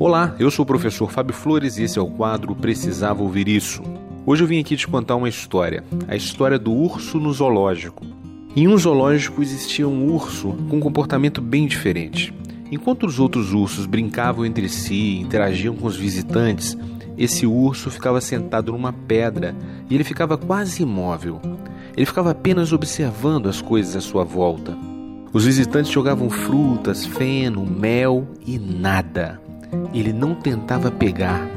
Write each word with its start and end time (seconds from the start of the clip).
Olá, 0.00 0.36
eu 0.38 0.48
sou 0.48 0.62
o 0.62 0.66
professor 0.66 1.10
Fábio 1.10 1.34
Flores 1.34 1.76
e 1.76 1.82
esse 1.82 1.98
é 1.98 2.00
o 2.00 2.06
quadro 2.06 2.54
Precisava 2.54 3.20
Ouvir 3.20 3.48
Isso. 3.48 3.82
Hoje 4.24 4.44
eu 4.44 4.46
vim 4.46 4.60
aqui 4.60 4.76
te 4.76 4.86
contar 4.86 5.16
uma 5.16 5.28
história, 5.28 5.82
a 6.06 6.14
história 6.14 6.56
do 6.56 6.72
urso 6.72 7.18
no 7.18 7.32
zoológico. 7.32 8.06
Em 8.54 8.68
um 8.68 8.78
zoológico 8.78 9.42
existia 9.42 9.88
um 9.88 10.08
urso 10.14 10.52
com 10.70 10.76
um 10.76 10.80
comportamento 10.80 11.40
bem 11.40 11.66
diferente. 11.66 12.32
Enquanto 12.70 13.06
os 13.06 13.18
outros 13.18 13.52
ursos 13.52 13.86
brincavam 13.86 14.46
entre 14.46 14.68
si, 14.68 15.18
interagiam 15.18 15.74
com 15.74 15.88
os 15.88 15.96
visitantes, 15.96 16.78
esse 17.16 17.44
urso 17.44 17.90
ficava 17.90 18.20
sentado 18.20 18.70
numa 18.70 18.92
pedra 18.92 19.52
e 19.90 19.96
ele 19.96 20.04
ficava 20.04 20.38
quase 20.38 20.84
imóvel. 20.84 21.40
Ele 21.96 22.06
ficava 22.06 22.30
apenas 22.30 22.72
observando 22.72 23.48
as 23.48 23.60
coisas 23.60 23.96
à 23.96 24.00
sua 24.00 24.22
volta. 24.22 24.78
Os 25.32 25.44
visitantes 25.44 25.90
jogavam 25.90 26.30
frutas, 26.30 27.04
feno, 27.04 27.66
mel 27.66 28.28
e 28.46 28.60
nada 28.60 29.40
ele 29.92 30.12
não 30.12 30.34
tentava 30.34 30.90
pegar. 30.90 31.48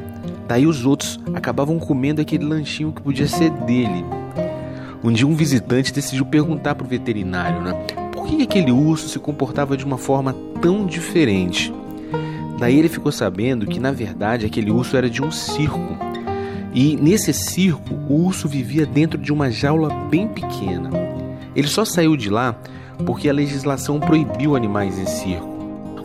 Daí 0.47 0.65
os 0.65 0.85
outros 0.85 1.19
acabavam 1.33 1.79
comendo 1.79 2.21
aquele 2.21 2.45
lanchinho 2.45 2.91
que 2.91 3.01
podia 3.01 3.27
ser 3.27 3.49
dele. 3.49 4.03
Um 5.03 5.11
dia 5.11 5.25
um 5.25 5.33
visitante 5.33 5.93
decidiu 5.93 6.25
perguntar 6.25 6.75
para 6.75 6.85
o 6.85 6.89
veterinário, 6.89 7.61
né? 7.61 7.73
Por 8.11 8.27
que 8.27 8.43
aquele 8.43 8.71
urso 8.71 9.09
se 9.09 9.17
comportava 9.17 9.75
de 9.75 9.85
uma 9.85 9.97
forma 9.97 10.35
tão 10.61 10.85
diferente? 10.85 11.73
Daí 12.59 12.77
ele 12.77 12.89
ficou 12.89 13.11
sabendo 13.11 13.65
que 13.65 13.79
na 13.79 13.91
verdade 13.91 14.45
aquele 14.45 14.69
urso 14.69 14.95
era 14.95 15.09
de 15.09 15.23
um 15.23 15.31
circo. 15.31 15.97
E 16.73 16.95
nesse 16.97 17.33
circo 17.33 17.95
o 18.07 18.25
urso 18.25 18.47
vivia 18.47 18.85
dentro 18.85 19.17
de 19.17 19.33
uma 19.33 19.49
jaula 19.49 19.89
bem 20.09 20.27
pequena. 20.27 20.89
Ele 21.55 21.67
só 21.67 21.83
saiu 21.83 22.15
de 22.15 22.29
lá 22.29 22.55
porque 23.05 23.27
a 23.27 23.33
legislação 23.33 23.99
proibiu 23.99 24.55
animais 24.55 24.99
em 24.99 25.05
circo. 25.05 25.50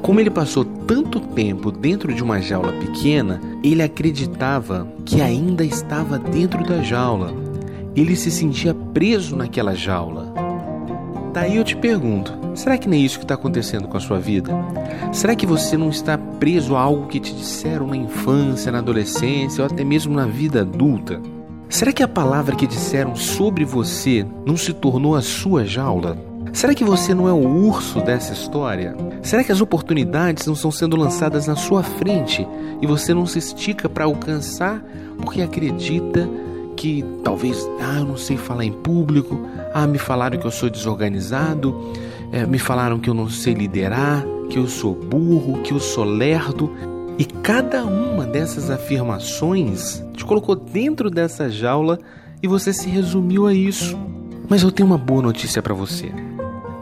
Como 0.06 0.20
ele 0.20 0.30
passou 0.30 0.64
tanto 0.64 1.18
tempo 1.18 1.72
dentro 1.72 2.14
de 2.14 2.22
uma 2.22 2.40
jaula 2.40 2.72
pequena, 2.74 3.40
ele 3.60 3.82
acreditava 3.82 4.86
que 5.04 5.20
ainda 5.20 5.64
estava 5.64 6.16
dentro 6.16 6.62
da 6.62 6.80
jaula. 6.80 7.34
Ele 7.96 8.14
se 8.14 8.30
sentia 8.30 8.72
preso 8.72 9.34
naquela 9.34 9.74
jaula. 9.74 10.32
Daí 11.34 11.56
eu 11.56 11.64
te 11.64 11.76
pergunto: 11.76 12.32
será 12.54 12.78
que 12.78 12.88
nem 12.88 13.04
isso 13.04 13.18
que 13.18 13.24
está 13.24 13.34
acontecendo 13.34 13.88
com 13.88 13.96
a 13.96 14.00
sua 14.00 14.20
vida? 14.20 14.52
Será 15.12 15.34
que 15.34 15.44
você 15.44 15.76
não 15.76 15.90
está 15.90 16.16
preso 16.16 16.76
a 16.76 16.80
algo 16.80 17.08
que 17.08 17.18
te 17.18 17.34
disseram 17.34 17.88
na 17.88 17.96
infância, 17.96 18.70
na 18.70 18.78
adolescência 18.78 19.64
ou 19.64 19.68
até 19.68 19.82
mesmo 19.82 20.14
na 20.14 20.26
vida 20.26 20.60
adulta? 20.60 21.20
Será 21.68 21.92
que 21.92 22.04
a 22.04 22.08
palavra 22.08 22.54
que 22.54 22.68
disseram 22.68 23.16
sobre 23.16 23.64
você 23.64 24.24
não 24.46 24.56
se 24.56 24.72
tornou 24.72 25.16
a 25.16 25.20
sua 25.20 25.64
jaula? 25.64 26.35
Será 26.56 26.74
que 26.74 26.84
você 26.84 27.12
não 27.12 27.28
é 27.28 27.32
o 27.34 27.66
urso 27.66 28.00
dessa 28.00 28.32
história? 28.32 28.96
Será 29.22 29.44
que 29.44 29.52
as 29.52 29.60
oportunidades 29.60 30.46
não 30.46 30.54
estão 30.54 30.70
sendo 30.70 30.96
lançadas 30.96 31.46
na 31.46 31.54
sua 31.54 31.82
frente 31.82 32.48
e 32.80 32.86
você 32.86 33.12
não 33.12 33.26
se 33.26 33.38
estica 33.38 33.90
para 33.90 34.06
alcançar 34.06 34.82
porque 35.18 35.42
acredita 35.42 36.26
que 36.74 37.04
talvez, 37.22 37.68
ah, 37.78 37.98
eu 37.98 38.06
não 38.06 38.16
sei 38.16 38.38
falar 38.38 38.64
em 38.64 38.72
público, 38.72 39.38
ah, 39.74 39.86
me 39.86 39.98
falaram 39.98 40.38
que 40.38 40.46
eu 40.46 40.50
sou 40.50 40.70
desorganizado, 40.70 41.78
é, 42.32 42.46
me 42.46 42.58
falaram 42.58 42.98
que 42.98 43.10
eu 43.10 43.14
não 43.14 43.28
sei 43.28 43.52
liderar, 43.52 44.24
que 44.48 44.58
eu 44.58 44.66
sou 44.66 44.94
burro, 44.94 45.60
que 45.60 45.74
eu 45.74 45.78
sou 45.78 46.04
lerdo. 46.04 46.72
E 47.18 47.26
cada 47.26 47.84
uma 47.84 48.24
dessas 48.24 48.70
afirmações 48.70 50.02
te 50.14 50.24
colocou 50.24 50.56
dentro 50.56 51.10
dessa 51.10 51.50
jaula 51.50 51.98
e 52.42 52.48
você 52.48 52.72
se 52.72 52.88
resumiu 52.88 53.46
a 53.46 53.52
isso. 53.52 53.94
Mas 54.48 54.62
eu 54.62 54.72
tenho 54.72 54.86
uma 54.86 54.96
boa 54.96 55.20
notícia 55.20 55.60
para 55.60 55.74
você. 55.74 56.10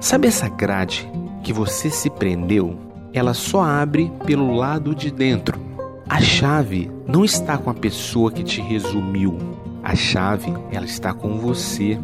Sabe 0.04 0.28
essa 0.28 0.50
grade 0.50 1.10
que 1.42 1.50
você 1.50 1.88
se 1.88 2.10
prendeu? 2.10 2.76
Ela 3.10 3.32
só 3.32 3.62
abre 3.62 4.12
pelo 4.26 4.54
lado 4.54 4.94
de 4.94 5.10
dentro. 5.10 5.58
A 6.06 6.20
chave 6.20 6.90
não 7.06 7.24
está 7.24 7.56
com 7.56 7.70
a 7.70 7.74
pessoa 7.74 8.30
que 8.30 8.44
te 8.44 8.60
resumiu. 8.60 9.38
A 9.82 9.96
chave, 9.96 10.52
ela 10.70 10.84
está 10.84 11.14
com 11.14 11.38
você. 11.38 11.98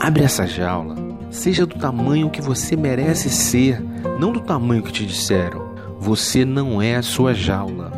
Abre 0.00 0.24
essa 0.24 0.46
jaula. 0.46 0.96
Seja 1.30 1.66
do 1.66 1.78
tamanho 1.78 2.30
que 2.30 2.40
você 2.40 2.76
merece 2.76 3.28
ser, 3.28 3.78
não 4.18 4.32
do 4.32 4.40
tamanho 4.40 4.82
que 4.82 4.90
te 4.90 5.04
disseram. 5.04 5.68
Você 6.00 6.46
não 6.46 6.80
é 6.80 6.96
a 6.96 7.02
sua 7.02 7.34
jaula. 7.34 7.92